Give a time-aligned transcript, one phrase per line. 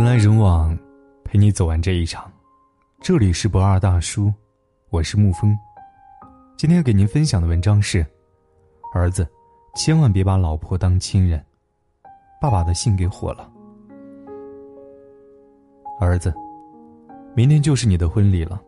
[0.00, 0.74] 人来人往，
[1.24, 2.32] 陪你走完这一场。
[3.02, 4.32] 这里是不二大叔，
[4.88, 5.54] 我是沐风。
[6.56, 7.98] 今天给您分享的文章是：
[8.94, 9.28] 儿子，
[9.74, 11.44] 千万别把老婆当亲人。
[12.40, 13.52] 爸爸的信给火了。
[16.00, 16.32] 儿子，
[17.36, 18.58] 明天就是你的婚礼了。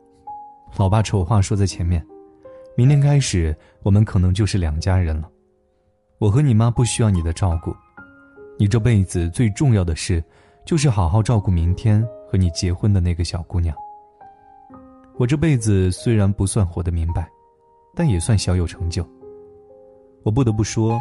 [0.76, 2.06] 老爸丑话说在前面，
[2.76, 5.30] 明天开始我们可能就是两家人了。
[6.18, 7.74] 我和你妈不需要你的照顾，
[8.58, 10.22] 你这辈子最重要的事，
[10.64, 13.76] 就是好好照顾明天和你结婚的那个小姑娘。
[15.18, 17.28] 我这辈子虽然不算活得明白，
[17.94, 19.06] 但也算小有成就。
[20.22, 21.00] 我不得不说，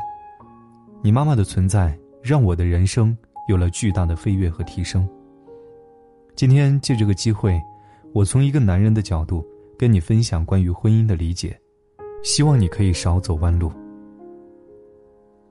[1.02, 3.16] 你妈妈的存在让我的人生
[3.48, 5.08] 有了巨大的飞跃和提升。
[6.36, 7.60] 今天借这个机会，
[8.14, 9.46] 我从一个男人的角度
[9.78, 11.60] 跟你分享关于婚姻的理解，
[12.24, 13.72] 希望你可以少走弯路。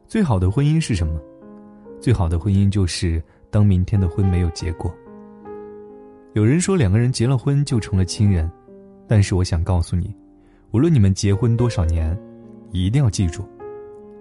[0.06, 1.20] 最好的婚姻是什么？
[2.00, 4.94] 最好的婚姻就是当明天的婚没有结果。
[6.34, 8.50] 有人说两个人结了婚就成了亲人，
[9.08, 10.14] 但是我想告诉你，
[10.70, 12.16] 无论你们结婚多少年，
[12.70, 13.44] 一定要记住，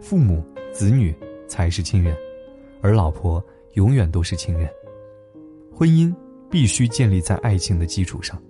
[0.02, 1.16] 父母、子女
[1.48, 2.16] 才是亲人，
[2.82, 4.68] 而老婆永远都是亲人。
[5.72, 6.14] 婚姻
[6.50, 8.42] 必须建立在爱情的基础上。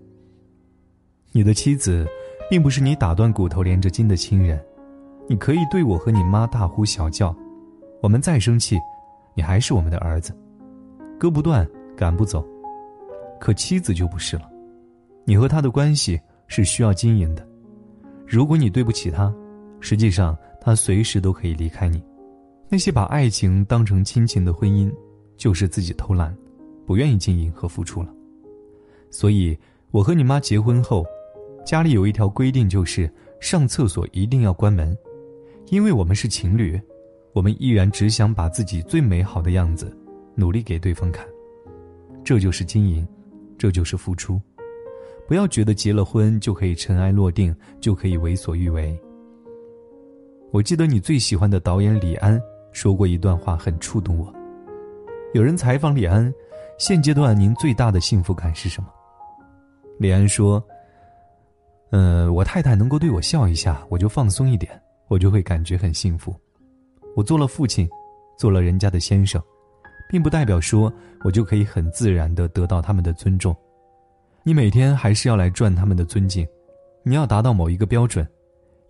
[1.32, 2.08] 你的妻子，
[2.50, 4.64] 并不是你打断骨头连着筋的亲人。
[5.28, 7.36] 你可以对我和你妈大呼小叫，
[8.02, 8.80] 我们再生气，
[9.36, 10.36] 你还是我们的儿子，
[11.20, 12.44] 割不断，赶不走。
[13.40, 14.50] 可妻子就不是了，
[15.26, 17.46] 你和她的关系是需要经营的。
[18.26, 19.34] 如果你对不起她，
[19.82, 22.02] 实际上她随时都可以离开你。
[22.70, 24.90] 那些把爱情当成亲情的婚姻，
[25.36, 26.36] 就是自己偷懒，
[26.86, 28.14] 不愿意经营和付出了。
[29.10, 29.58] 所以，
[29.92, 31.06] 我和你妈结婚后，
[31.66, 33.12] 家里有一条规定，就是
[33.42, 34.98] 上厕所一定要关门。
[35.68, 36.80] 因为我们是情侣，
[37.34, 39.96] 我们依然只想把自己最美好的样子
[40.40, 41.28] 努力给对方看，
[42.24, 43.06] 这就是经营，
[43.58, 44.42] 这就是付出。
[45.28, 48.98] 不要觉得结了婚就可以尘埃落定，就可以为所欲为。
[50.52, 52.42] 我记得你最喜欢的导演李安
[52.72, 54.34] 说过一段话，很触动我。
[55.34, 56.34] 有人采访李安，
[56.80, 58.90] 现阶段您最大的幸福感是什么？
[60.00, 60.64] 李安说
[61.92, 64.72] ：“嗯，我太太能够对我笑一下，我就放松一点。”
[65.10, 66.36] 我就会感觉很幸福。
[67.16, 67.90] 我做了父亲，
[68.38, 69.42] 做了人家的先生，
[70.10, 70.92] 并不代表说
[71.24, 73.56] 我就可以很自然的得到他们的尊重。
[74.42, 76.46] 你每天还是要来赚他们的尊敬，
[77.04, 78.28] 你要达到某一个标准，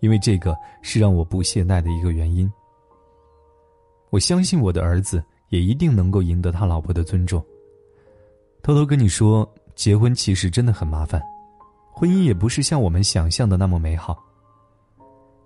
[0.00, 2.50] 因为这个是让我不懈怠的一个原因。
[4.08, 7.44] 我相信我的儿子也一定能够赢得他老婆的尊重。
[8.62, 11.20] 偷偷跟你说，结婚其实真的很麻烦，
[11.92, 14.18] 婚姻也不是像我们想象的那么美好。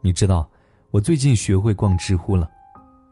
[0.00, 0.48] 你知道。
[0.90, 2.48] 我最近学会逛知乎了，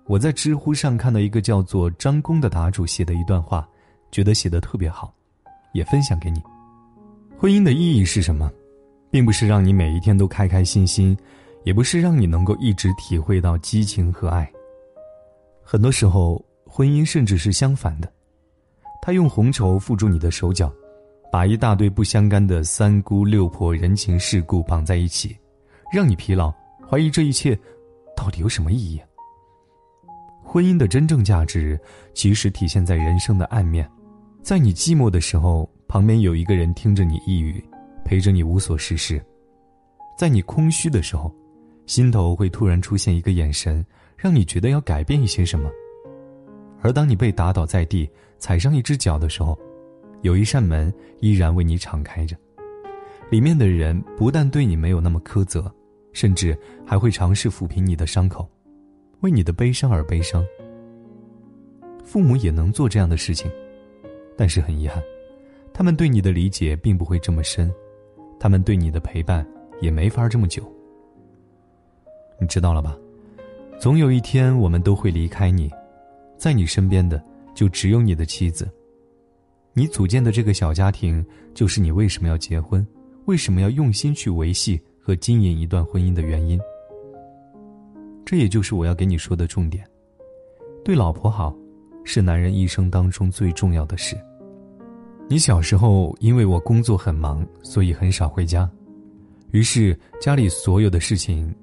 [0.07, 3.67] 我在知乎上看到一个叫做张工的答主写的一段话，
[4.11, 5.15] 觉得写的特别好，
[5.73, 6.43] 也分享给你。
[7.39, 8.51] 婚姻的意义是什么？
[9.11, 11.17] 并不是让你每一天都开开心心，
[11.65, 14.51] 也不是让你能够一直体会到激情和爱。
[15.63, 18.11] 很多时候，婚姻甚至是相反的，
[19.01, 20.73] 他用红绸缚住你的手脚，
[21.31, 25.37] 把一大堆不相干的三姑六婆、人情世故绑在一起，
[25.93, 26.53] 让你疲劳。
[26.91, 27.59] 怀疑这一切，
[28.17, 29.01] 到底有什么意义？
[30.53, 31.81] 婚姻的真正价值，
[32.13, 33.91] 其实体现在人生的暗面。
[34.43, 37.59] 在你寂寞的时候，旁边有一个人听着你抑郁，
[38.05, 39.19] 陪着你无所事事；
[40.15, 41.35] 在你空虚的时候，
[41.87, 43.83] 心头会突然出现一个眼神，
[44.15, 45.71] 让你觉得要改变一些什么。
[46.83, 48.07] 而当你被打倒在地，
[48.39, 49.59] 踩上一只脚的时候，
[50.21, 52.37] 有一扇门依然为你敞开着，
[53.31, 55.75] 里面的人不但对你没有那么苛责。
[56.13, 56.55] 甚至
[56.87, 58.47] 还会尝试抚平你的伤口，
[59.23, 60.47] 为你的悲伤而悲伤。
[62.05, 63.51] 父母也能做这样的事情，
[64.37, 65.03] 但是很遗憾，
[65.73, 67.73] 他们对你的理解并不会这么深，
[68.39, 69.47] 他们对你的陪伴
[69.81, 70.63] 也没法这么久。
[72.39, 72.97] 你知道了吧？
[73.79, 75.71] 总有一天我们都会离开你，
[76.37, 77.23] 在你身边的
[77.55, 78.71] 就只有你的妻子。
[79.73, 82.87] 你组建的这个小家庭，就是你为什么要结婚，
[83.25, 84.81] 为什么要用心去维系。
[85.05, 86.61] 和经营一段婚姻的原因，
[88.25, 89.85] 这也就是我要给你说的重点。
[90.85, 91.55] 对老婆好，
[92.05, 94.17] 是男人一生当中最重要的事。
[95.29, 98.69] 你小时候因为我工作很忙，所以很少回家，
[99.51, 101.55] 于是家里所有的事情，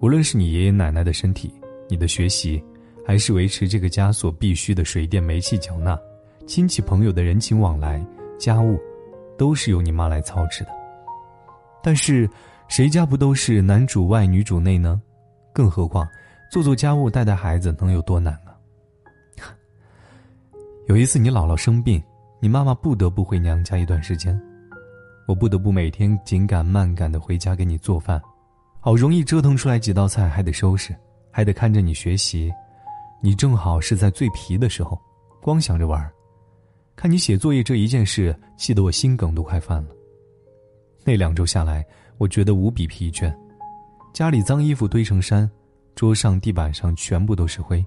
[0.00, 1.52] 无论是你爷爷奶奶的身体、
[1.88, 2.62] 你的学习，
[3.06, 5.98] 还是维持这个家所必须的水电煤气缴纳、
[6.46, 8.04] 亲戚朋友的人情往来、
[8.38, 8.78] 家务，
[9.36, 10.70] 都是由你妈来操持的。
[11.82, 12.28] 但是。
[12.70, 15.00] 谁家不都是男主外女主内呢？
[15.58, 16.08] 更何况，
[16.52, 18.54] 做做家务、带带孩子能有多难啊？
[20.86, 22.00] 有一次你姥姥生病，
[22.38, 24.40] 你妈妈不得不回娘家一段时间，
[25.26, 28.22] 我不得不每天紧赶慢赶的回家给你做饭，
[28.78, 30.94] 好容易折腾出来几道菜，还得收拾，
[31.28, 32.54] 还得看着你学习，
[33.20, 34.96] 你正好是在最皮的时候，
[35.42, 36.08] 光想着玩
[36.94, 39.90] 看你写作业这一件事，气得我心梗都快犯了。
[41.02, 41.84] 那两周下来，
[42.16, 43.34] 我觉得无比疲倦，
[44.18, 45.48] 家里脏衣服堆成山，
[45.94, 47.86] 桌上、地板上全部都是灰。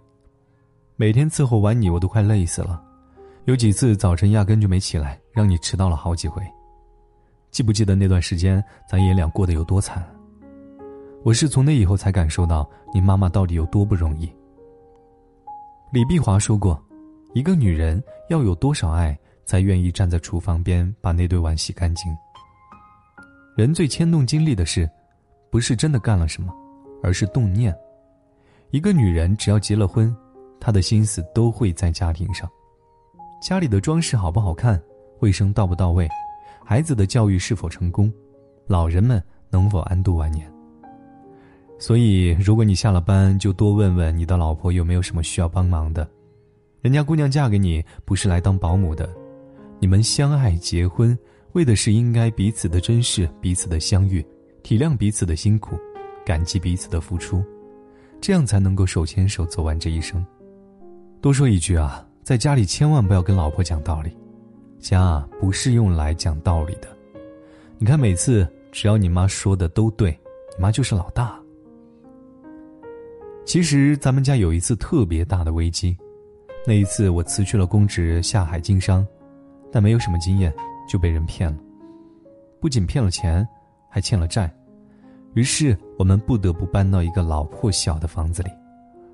[0.95, 2.81] 每天伺候完你，我都快累死了。
[3.44, 6.42] 有几次早晨压根就没起来，让你迟到了好几回。
[7.50, 10.10] 记不记得那段时间咱爷俩过得有多惨？
[11.22, 14.34] 我是从那以后才感受到你妈妈到底有多不容易。
[15.92, 16.81] 李碧华说过，
[17.34, 22.10] 一个女人要有多少爱，才愿意站在厨房边把那堆碗洗干净？
[23.57, 24.89] 人最牵动精力的事，
[25.51, 26.53] 不是真的干了什么，
[27.03, 27.75] 而是动念。
[28.69, 30.15] 一个女人只要结了婚，
[30.62, 32.50] 她的心思都会在家庭上。
[33.42, 34.81] 家里的装饰好不好看，
[35.19, 36.07] 卫生到不到位，
[36.63, 38.12] 孩子的教育是否成功，
[38.65, 40.50] 老人们能否安度晚年。
[41.77, 46.09] 所以，如果你下了班就多问问你的老婆有没有什么需要帮忙的，
[46.80, 49.09] 人家姑娘嫁给你不是来当保姆的，
[49.80, 51.18] 你们相爱结婚
[51.53, 54.25] 为的是应该彼此的珍视彼此的相遇，
[54.63, 55.78] 体谅彼此的辛苦，
[56.25, 57.44] 感激彼此的付出，
[58.19, 60.25] 这样才能够手牵手走完这一生。
[61.19, 62.06] 多说一句啊。
[62.24, 64.16] 在家里千万不要跟老婆讲道理，
[64.80, 66.88] 家啊不是用来讲道理的。
[67.80, 70.12] 你看，每次只要你妈说的都对，
[70.56, 71.38] 你妈就是老大。
[73.44, 75.98] 其实咱们家有一次特别大的危机，
[76.66, 79.06] 那一次我辞去了公职下海经商，
[79.72, 80.54] 但没有什么经验
[80.88, 81.58] 就被人骗了，
[82.62, 83.46] 不仅骗了钱，
[83.94, 84.50] 还欠了债，
[85.34, 88.50] 于是我们不得不搬到一个老破小的房子里，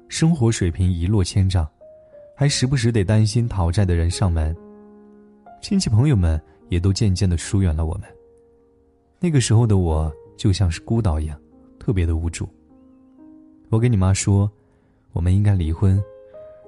[0.08, 1.68] 生活水平一落千丈。
[2.40, 4.56] 还时不时得担心讨债的人上门，
[5.60, 6.40] 亲戚朋友们
[6.70, 8.04] 也都渐渐的疏远了我们。
[9.20, 11.36] 那个时候的我就像是孤岛一样，
[11.80, 12.48] 特别的无助。
[13.70, 14.48] 我跟你妈说，
[15.14, 16.00] 我们应该离婚，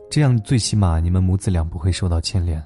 [0.10, 2.60] 这样最起码你们母子俩不会受到牵连。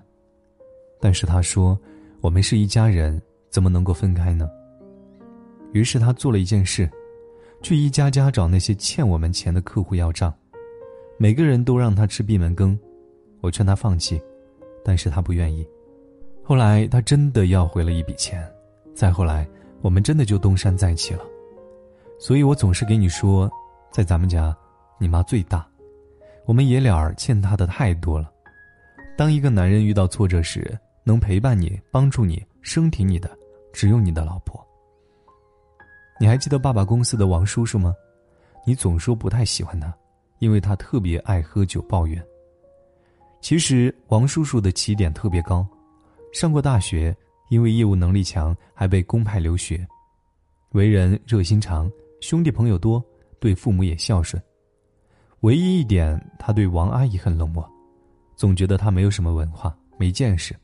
[1.02, 1.78] 但是她说，
[2.22, 4.50] 我们是一家人，怎么能够分开呢？
[5.74, 6.90] 于是他做了一件事，
[7.62, 10.34] 去一家家找那些欠我们钱的客户要账，
[11.18, 12.80] 每个人都让他吃闭门羹。
[13.42, 14.22] 我劝他放弃，
[14.86, 15.68] 但是他不愿意。
[16.44, 18.50] 后来他真的要回了一笔钱，
[18.94, 19.48] 再后来
[19.82, 21.22] 我们真的就东山再起了。
[22.20, 23.52] 所以我总是给你说，
[23.92, 24.56] 在咱们家，
[24.98, 25.68] 你妈最大，
[26.46, 28.32] 我们爷俩儿欠她的太多了。
[29.18, 33.30] 当一个男人遇到挫折时，能陪伴你、帮助你、生挺你的，
[33.74, 34.66] 只有你的老婆。
[36.20, 37.94] 你还记得爸爸公司的王叔叔吗？
[38.66, 39.94] 你总说不太喜欢他，
[40.40, 42.24] 因为他特别爱喝酒、抱怨。
[43.42, 45.68] 其实王叔叔的起点特别高，
[46.32, 47.16] 上过大学，
[47.50, 49.86] 因为业务能力强，还被公派留学。
[50.72, 53.04] 为人热心肠，兄弟朋友多，
[53.40, 54.42] 对父母也孝顺。
[55.42, 57.70] 唯一一点，他对王阿姨很冷漠，
[58.38, 60.56] 总觉得她没有什么文化，没见识。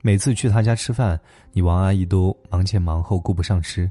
[0.00, 1.20] 每次去他家吃饭，
[1.50, 3.90] 你王阿姨都忙前忙后，顾不上吃。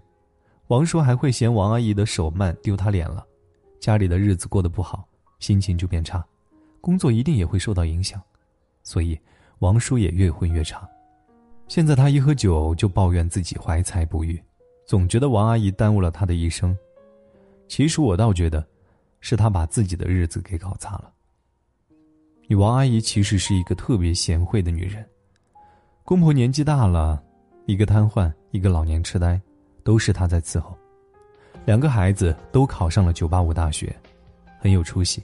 [0.67, 3.25] 王叔还会嫌王阿姨的手慢，丢他脸了。
[3.79, 5.07] 家里的日子过得不好，
[5.39, 6.25] 心情就变差。
[6.81, 8.21] 工作一定也会受到影响，
[8.81, 9.19] 所以
[9.59, 10.87] 王叔也越混越差。
[11.67, 14.41] 现在他一喝酒就抱怨自己怀才不遇，
[14.85, 16.75] 总觉得王阿姨耽误了他的一生。
[17.67, 18.65] 其实我倒觉得，
[19.19, 21.11] 是他把自己的日子给搞砸了。
[22.47, 25.03] 你王阿姨其实是一个特别贤惠的女人，
[26.03, 27.23] 公婆年纪大了，
[27.65, 29.41] 一个瘫痪，一个老年痴呆，
[29.85, 30.77] 都是他在伺候。
[31.63, 33.95] 两个孩子都考上了九八五大学，
[34.59, 35.23] 很有出息。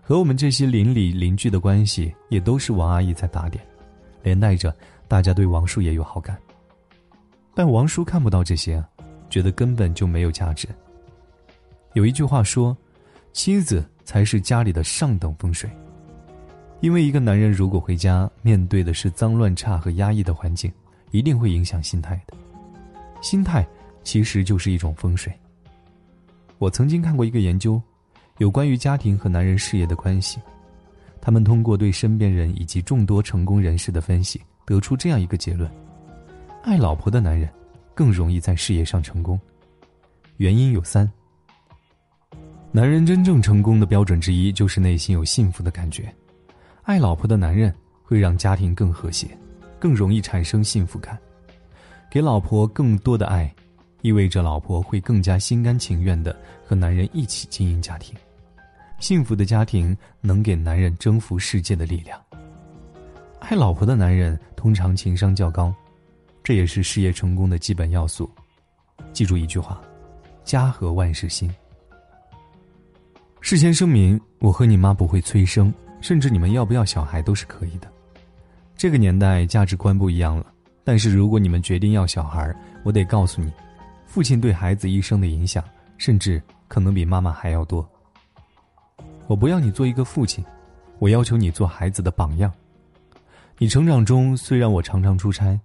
[0.00, 3.64] 和我们这些邻里邻居的关系也都是王阿姨在打点，
[4.22, 4.72] 连带着
[5.08, 6.38] 大家对王叔也有好感。
[7.54, 8.84] 但王叔看不到这些，
[9.28, 10.68] 觉得根本就没有价值。
[11.94, 12.76] 有一句话说
[13.32, 15.68] ：“妻子才是家里的上等风水。”
[16.80, 20.70] 因为一个男人如果回家面对的是脏乱差和压抑的环境，
[21.10, 22.36] 一定会影响心态的。
[23.22, 23.66] 心态
[24.06, 25.32] 其实就是一种风水。
[26.58, 27.82] 我曾经看过一个研究。
[28.38, 30.38] 有关于家庭和男人事业的关系，
[31.22, 35.70] 他们通过对身边人以及众多成功人士的分析，得出这样一个结论：
[36.62, 37.48] 爱老婆的男人
[37.94, 39.40] 更容易在事业上成功。
[40.36, 41.10] 原因有三。
[42.70, 46.14] 男人真正成功的标准之一就是内心有幸福的感觉。
[46.82, 49.26] 爱老婆的男人会让家庭更和谐，
[49.80, 51.18] 更容易产生幸福感。
[52.10, 53.50] 给老婆更多的爱，
[54.02, 56.34] 意味着老婆会更加心甘情愿的
[56.64, 58.14] 和男人一起经营家庭。
[58.98, 62.20] 幸福的家庭能给男人征服世界的力量。
[63.40, 65.74] 爱老婆的男人通常情商较高，
[66.42, 68.30] 这也是事业成功的基本要素。
[69.12, 69.80] 记住一句话：
[70.44, 71.52] 家和万事兴。
[73.40, 77.88] 事先声明，我和你妈不会催生，甚至你们要不要小孩都是可以的。
[78.76, 80.46] 这个年代价值观不一样了，
[80.82, 83.52] 但是如果你们决定要小孩，我得告诉你，
[84.06, 85.62] 父亲对孩子一生的影响，
[85.98, 87.86] 甚至可能比妈妈还要多。
[89.26, 90.42] 我不要你做一个父亲，
[90.98, 92.50] 我要求你做孩子的榜样。
[93.58, 95.58] 你成长中虽然我常常出差，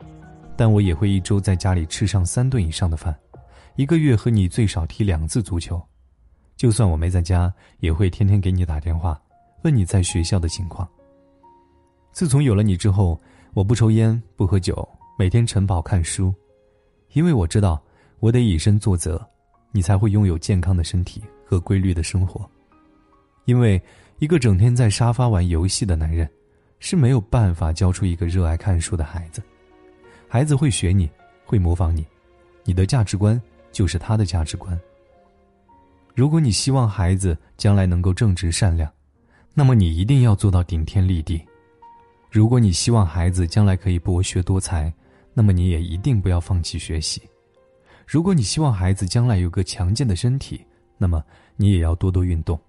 [0.57, 3.15] 但我也会一周在家里吃上三顿以上的饭，
[3.75, 5.81] 一个月和你最少踢两次足球。
[6.57, 9.19] 就算我没在家，也会天天给你打电话，
[9.63, 10.87] 问你在学校的情况。
[12.11, 13.19] 自从有了你之后，
[13.53, 16.33] 我不抽烟不喝酒，每天晨跑看书，
[17.13, 17.81] 因为我知道
[18.21, 19.19] 我得以身作则，
[19.71, 22.49] 你才会拥有健康的身体和规律的生活。
[23.45, 23.81] 因为
[24.19, 26.29] 一个整天在沙发玩游戏的男人，
[26.79, 29.41] 是没有办法教出一个热爱看书的孩子。
[30.27, 31.09] 孩子会学你，
[31.43, 32.05] 会模仿你，
[32.63, 34.79] 你的价值观就是他的价值观。
[36.13, 38.87] 如果你希望孩子将来能够正直善良，
[39.55, 41.39] 那么你一定要做到顶天立地；
[42.29, 44.93] 如果你希望孩子将来可以博学多才，
[45.33, 47.19] 那么你也一定不要放弃学习；
[48.05, 50.65] 如果你希望孩子将来有个强健的身体，
[50.97, 51.23] 那么
[51.55, 52.59] 你也要多多运动。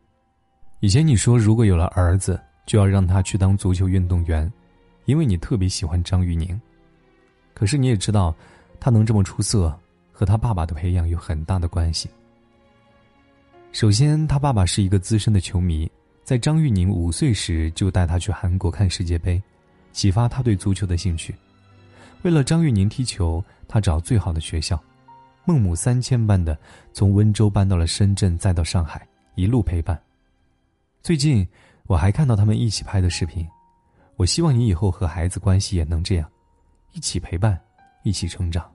[0.80, 4.50] 以前你说如果有了儿子就要让他去当足球运动员，
[5.04, 6.60] 因为你特别喜欢张玉宁。
[7.54, 8.34] 可是你也知道，
[8.80, 9.72] 他能这么出色，
[10.10, 12.08] 和他爸爸的培养有很大的关系。
[13.72, 15.90] 首先，他爸爸是一个资深的球迷，
[16.24, 19.42] 在张玉宁五岁时就带他去韩国看世界杯，
[19.92, 21.34] 启发他对足球的兴趣。
[22.22, 24.80] 为了张玉宁踢球，他找最好的学校，
[25.44, 26.56] 孟母三迁般的
[26.92, 30.00] 从温州搬到了深圳，再到上海，一路陪伴。
[31.02, 31.46] 最近
[31.86, 33.46] 我还看到他们一起拍的视频，
[34.16, 36.30] 我希望你以后和孩子关系也能这样，
[36.92, 37.60] 一起陪伴，
[38.04, 38.70] 一起成长。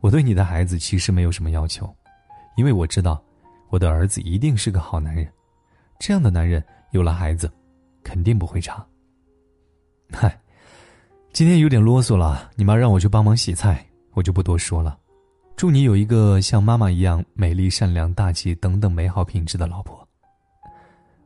[0.00, 1.92] 我对你的孩子其实没有什么要求，
[2.56, 3.22] 因为我知道。
[3.70, 5.30] 我的儿子一定是个好男人，
[5.98, 7.52] 这样的男人有了孩子，
[8.02, 8.82] 肯定不会差。
[10.10, 10.40] 嗨，
[11.34, 14.98] 今天有点啰嗦了，你妈让我去帮忙洗菜，我就不多说了。
[15.58, 20.06] 祝你有一个像妈妈一样美丽、善良、大气等等美好品质的老婆。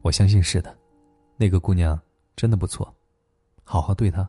[0.01, 0.75] 我相信是的，
[1.37, 2.01] 那个姑娘
[2.35, 2.91] 真的不错，
[3.63, 4.27] 好好对她。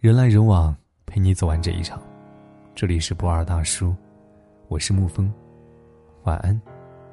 [0.00, 2.02] 人来人往，陪你走完这一场。
[2.74, 3.94] 这里是不二大叔，
[4.68, 5.30] 我是沐风。
[6.22, 6.58] 晚安，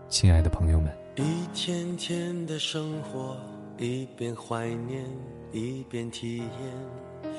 [0.08, 0.90] 亲爱的朋友们。
[1.18, 3.36] 一天天的生活，
[3.78, 5.06] 一边怀念，
[5.52, 7.34] 一边体验。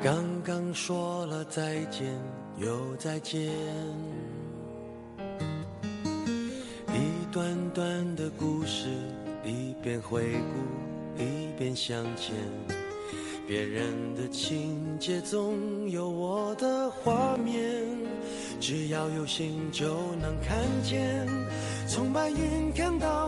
[0.00, 2.06] 刚刚说了再见，
[2.56, 3.50] 又再见。
[6.86, 8.86] 一段段的故事，
[9.44, 12.32] 一边回顾，一边向前。
[13.44, 17.58] 别人的情节，总有我的画面。
[18.60, 21.26] 只要有心就能看见，
[21.88, 23.27] 从白云看到